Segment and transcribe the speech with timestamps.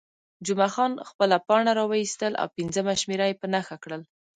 [0.45, 4.01] جمعه خان خپله پاڼه راویستل او پنځمه شمېره یې په نښه کړل.